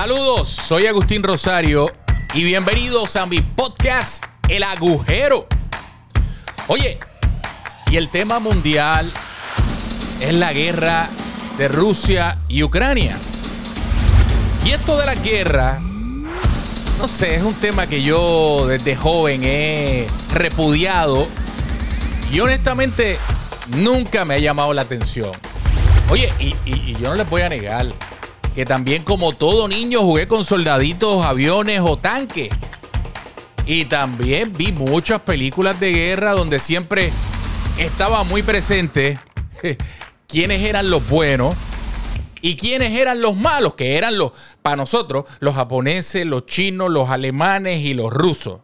[0.00, 1.92] Saludos, soy Agustín Rosario
[2.32, 5.46] y bienvenidos a mi podcast El Agujero.
[6.68, 6.98] Oye,
[7.90, 9.12] y el tema mundial
[10.18, 11.06] es la guerra
[11.58, 13.18] de Rusia y Ucrania.
[14.64, 20.06] Y esto de la guerra, no sé, es un tema que yo desde joven he
[20.32, 21.28] repudiado
[22.32, 23.18] y honestamente
[23.76, 25.32] nunca me ha llamado la atención.
[26.08, 27.86] Oye, y, yo no les voy a negar
[28.60, 32.50] que también como todo niño jugué con soldaditos, aviones o tanques.
[33.64, 37.10] Y también vi muchas películas de guerra donde siempre
[37.78, 39.18] estaba muy presente
[40.28, 41.56] quiénes eran los buenos
[42.42, 47.08] y quiénes eran los malos, que eran los, para nosotros, los japoneses, los chinos, los
[47.08, 48.60] alemanes y los rusos.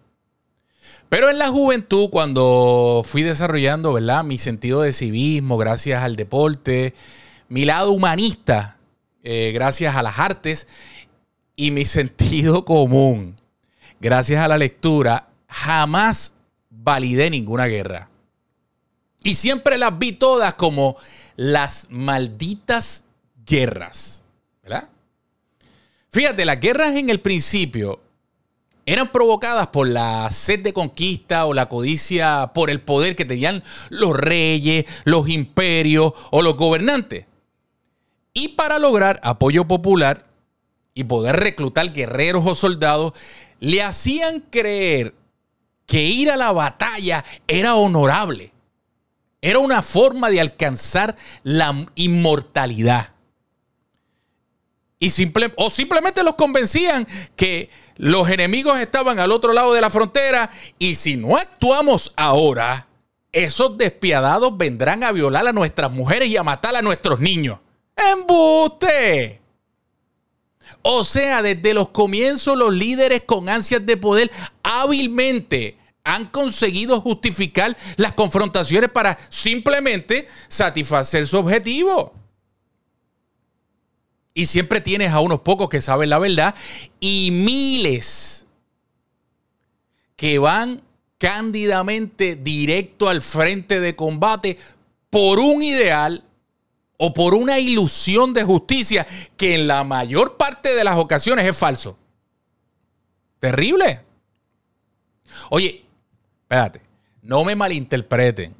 [1.09, 4.25] Pero en la juventud, cuando fui desarrollando, ¿verdad?
[4.25, 6.93] Mi sentido de civismo, gracias al deporte,
[7.49, 8.76] mi lado humanista,
[9.29, 10.69] eh, gracias a las artes
[11.57, 13.35] y mi sentido común,
[13.99, 16.35] gracias a la lectura, jamás
[16.71, 18.09] validé ninguna guerra.
[19.25, 20.97] Y siempre las vi todas como
[21.35, 23.03] las malditas
[23.45, 24.23] guerras.
[24.63, 24.89] ¿Verdad?
[26.13, 28.01] Fíjate, las guerras en el principio
[28.85, 33.65] eran provocadas por la sed de conquista o la codicia por el poder que tenían
[33.89, 37.27] los reyes, los imperios o los gobernantes.
[38.39, 40.27] Y para lograr apoyo popular
[40.93, 43.15] y poder reclutar guerreros o soldados,
[43.61, 45.15] le hacían creer
[45.87, 48.53] que ir a la batalla era honorable.
[49.41, 53.15] Era una forma de alcanzar la inmortalidad.
[54.99, 59.89] Y simple, o simplemente los convencían que los enemigos estaban al otro lado de la
[59.89, 62.87] frontera y si no actuamos ahora,
[63.33, 67.61] esos despiadados vendrán a violar a nuestras mujeres y a matar a nuestros niños.
[67.97, 69.41] ¡Embuste!
[70.83, 74.31] O sea, desde los comienzos los líderes con ansias de poder
[74.63, 82.15] hábilmente han conseguido justificar las confrontaciones para simplemente satisfacer su objetivo.
[84.33, 86.55] Y siempre tienes a unos pocos que saben la verdad
[87.01, 88.47] y miles
[90.15, 90.83] que van
[91.19, 94.59] cándidamente directo al frente de combate
[95.11, 96.26] por un ideal
[96.99, 101.57] o por una ilusión de justicia que en la mayor parte de las ocasiones es
[101.57, 101.99] falso.
[103.39, 104.01] Terrible.
[105.51, 105.85] Oye,
[106.43, 106.81] espérate,
[107.23, 108.55] no me malinterpreten.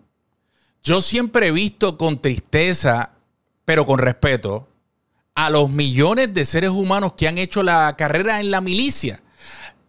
[0.83, 3.11] Yo siempre he visto con tristeza,
[3.65, 4.69] pero con respeto,
[5.35, 9.23] a los millones de seres humanos que han hecho la carrera en la milicia,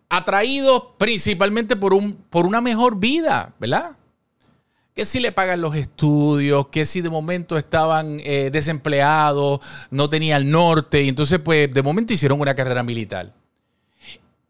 [0.10, 3.98] atraídos principalmente por, un, por una mejor vida, ¿verdad?
[4.98, 9.60] Que si le pagan los estudios, que si de momento estaban eh, desempleados,
[9.92, 13.32] no tenían norte, y entonces pues de momento hicieron una carrera militar.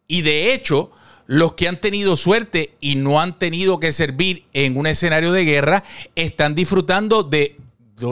[0.07, 0.89] Y de hecho,
[1.25, 5.43] los que han tenido suerte y no han tenido que servir en un escenario de
[5.43, 5.83] guerra,
[6.15, 7.57] están disfrutando de,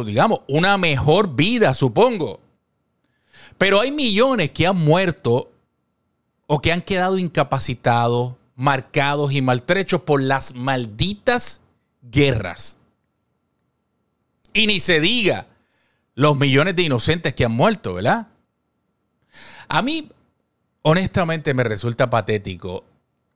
[0.05, 2.41] digamos, una mejor vida, supongo.
[3.57, 5.53] Pero hay millones que han muerto
[6.47, 11.61] o que han quedado incapacitados, marcados y maltrechos por las malditas
[12.11, 12.77] guerras.
[14.53, 15.47] Y ni se diga
[16.13, 18.27] los millones de inocentes que han muerto, ¿verdad?
[19.67, 20.09] A mí,
[20.81, 22.85] honestamente, me resulta patético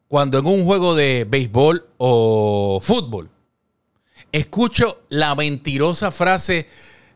[0.09, 3.29] cuando en un juego de béisbol o fútbol
[4.31, 6.67] escucho la mentirosa frase,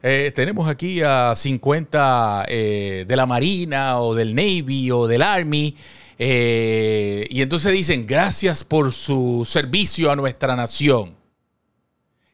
[0.03, 5.75] eh, tenemos aquí a 50 eh, de la Marina o del Navy o del Army,
[6.19, 11.15] eh, y entonces dicen, gracias por su servicio a nuestra nación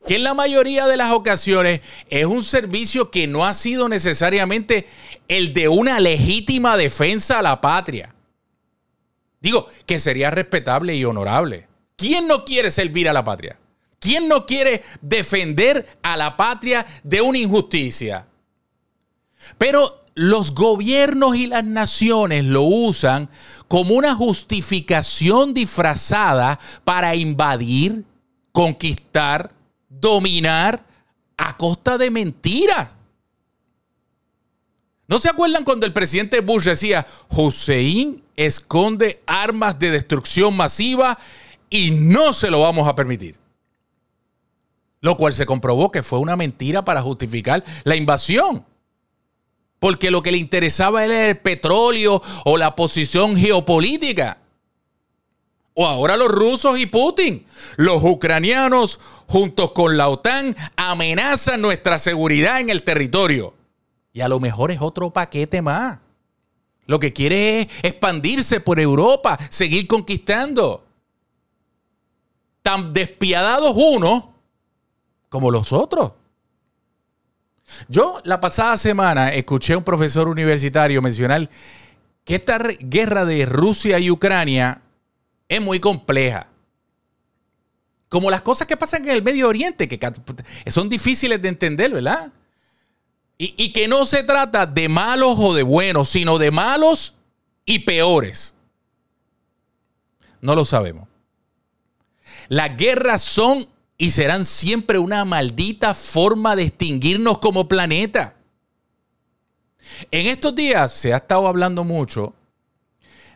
[0.09, 4.87] que en la mayoría de las ocasiones es un servicio que no ha sido necesariamente
[5.27, 8.15] el de una legítima defensa a la patria.
[9.39, 11.67] Digo, que sería respetable y honorable.
[11.95, 13.59] ¿Quién no quiere servir a la patria?
[13.99, 18.25] ¿Quién no quiere defender a la patria de una injusticia?
[19.59, 23.29] Pero los gobiernos y las naciones lo usan
[23.67, 28.05] como una justificación disfrazada para invadir,
[28.51, 29.58] conquistar,
[29.89, 30.85] dominar
[31.37, 32.95] a costa de mentiras.
[35.07, 41.17] ¿No se acuerdan cuando el presidente Bush decía, Hussein esconde armas de destrucción masiva
[41.69, 43.35] y no se lo vamos a permitir?
[45.01, 48.65] Lo cual se comprobó que fue una mentira para justificar la invasión.
[49.79, 54.38] Porque lo que le interesaba era el petróleo o la posición geopolítica
[55.81, 57.45] o ahora los rusos y Putin.
[57.77, 63.55] Los ucranianos, juntos con la OTAN, amenazan nuestra seguridad en el territorio.
[64.11, 65.99] Y a lo mejor es otro paquete más.
[66.85, 70.85] Lo que quiere es expandirse por Europa, seguir conquistando.
[72.61, 74.25] Tan despiadados unos
[75.29, 76.11] como los otros.
[77.87, 81.49] Yo la pasada semana escuché a un profesor universitario mencionar
[82.25, 84.81] que esta guerra de Rusia y Ucrania
[85.49, 86.47] es muy compleja.
[88.07, 89.99] Como las cosas que pasan en el Medio Oriente, que
[90.71, 92.31] son difíciles de entender, ¿verdad?
[93.37, 97.15] Y, y que no se trata de malos o de buenos, sino de malos
[97.65, 98.55] y peores.
[100.41, 101.07] No lo sabemos.
[102.47, 103.67] Las guerras son
[103.97, 108.35] y serán siempre una maldita forma de extinguirnos como planeta.
[110.11, 112.33] En estos días se ha estado hablando mucho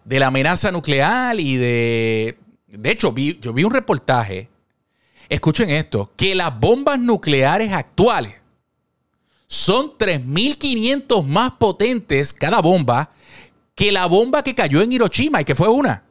[0.06, 2.38] de la amenaza nuclear y de...
[2.68, 4.50] De hecho, yo vi un reportaje,
[5.30, 8.36] escuchen esto, que las bombas nucleares actuales
[9.48, 13.12] son 3.500 más potentes cada bomba
[13.76, 16.04] que la bomba que cayó en Hiroshima y que fue una.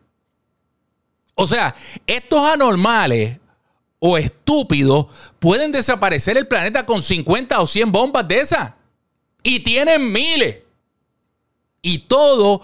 [1.34, 1.74] O sea,
[2.06, 3.38] estos anormales
[3.98, 5.06] o estúpidos
[5.38, 8.72] pueden desaparecer el planeta con 50 o 100 bombas de esas.
[9.42, 10.58] Y tienen miles.
[11.80, 12.62] Y todo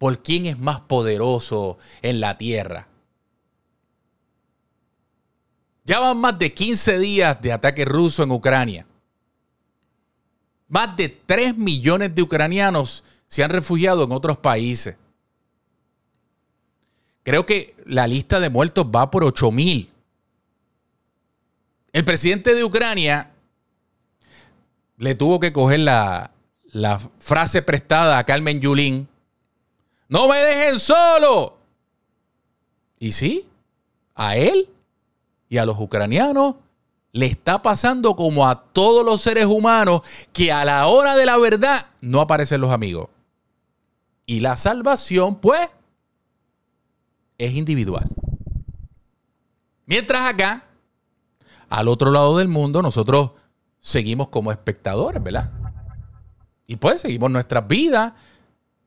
[0.00, 2.88] por quién es más poderoso en la Tierra.
[5.84, 8.86] Ya van más de 15 días de ataque ruso en Ucrania.
[10.68, 14.96] Más de 3 millones de ucranianos se han refugiado en otros países.
[17.22, 19.90] Creo que la lista de muertos va por 8 mil.
[21.92, 23.32] El presidente de Ucrania
[24.96, 26.30] le tuvo que coger la,
[27.18, 29.09] frase prestada a Carmen Yulín.
[30.10, 31.56] No me dejen solo.
[32.98, 33.48] Y sí,
[34.14, 34.68] a él
[35.48, 36.56] y a los ucranianos
[37.12, 40.02] le está pasando como a todos los seres humanos
[40.32, 43.08] que a la hora de la verdad no aparecen los amigos.
[44.26, 45.70] Y la salvación, pues,
[47.38, 48.08] es individual.
[49.86, 50.64] Mientras acá,
[51.68, 53.30] al otro lado del mundo, nosotros
[53.80, 55.52] seguimos como espectadores, ¿verdad?
[56.66, 58.12] Y pues seguimos nuestras vidas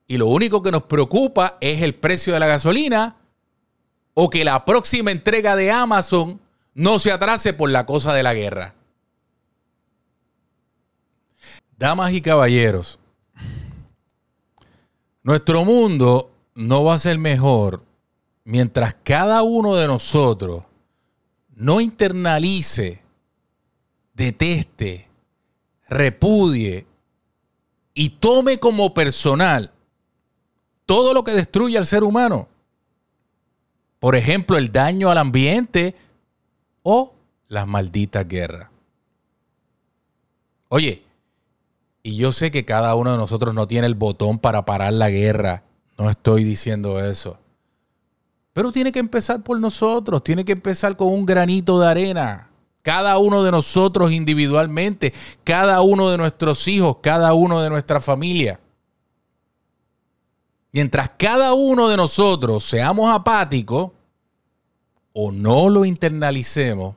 [0.08, 3.18] y lo único que nos preocupa es el precio de la gasolina
[4.14, 6.40] o que la próxima entrega de Amazon
[6.74, 8.76] no se atrase por la cosa de la guerra.
[11.78, 13.00] Damas y caballeros,
[15.24, 17.84] nuestro mundo no va a ser mejor
[18.44, 20.64] mientras cada uno de nosotros
[21.56, 23.02] no internalice,
[24.14, 25.08] deteste,
[25.88, 26.86] repudie
[27.94, 29.73] y tome como personal
[30.86, 32.48] todo lo que destruye al ser humano.
[34.00, 35.96] Por ejemplo, el daño al ambiente
[36.84, 37.14] o
[37.48, 38.70] las malditas guerras.
[40.68, 41.04] Oye,
[42.02, 45.10] y yo sé que cada uno de nosotros no tiene el botón para parar la
[45.10, 45.64] guerra.
[45.98, 47.38] No estoy diciendo eso.
[48.52, 52.50] Pero tiene que empezar por nosotros, tiene que empezar con un granito de arena.
[52.82, 55.14] Cada uno de nosotros individualmente,
[55.44, 58.60] cada uno de nuestros hijos, cada uno de nuestra familia.
[60.74, 63.92] Mientras cada uno de nosotros seamos apáticos
[65.14, 66.96] o no lo internalicemos,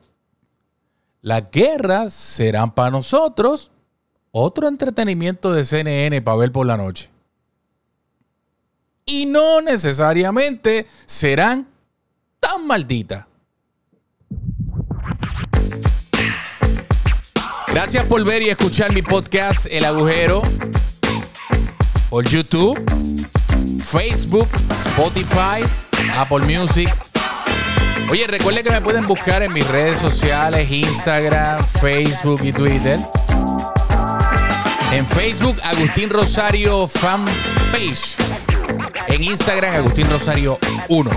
[1.21, 3.69] las guerras serán para nosotros
[4.31, 7.09] otro entretenimiento de CNN para ver por la noche
[9.07, 11.67] y no necesariamente serán
[12.39, 13.25] tan malditas.
[17.67, 20.41] Gracias por ver y escuchar mi podcast El Agujero
[22.09, 22.79] por YouTube,
[23.91, 25.63] Facebook, Spotify,
[26.17, 26.93] Apple Music.
[28.11, 32.99] Oye, recuerden que me pueden buscar en mis redes sociales, Instagram, Facebook y Twitter.
[34.91, 38.17] En Facebook, Agustín Rosario Fanpage.
[39.07, 41.11] En Instagram, Agustín Rosario 1.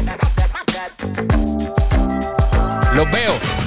[2.95, 3.60] Los veo.